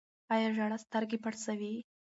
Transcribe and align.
آیا 0.33 0.49
ژړا 0.55 0.77
سترګې 0.85 1.17
پړسوي؟ 1.23 1.73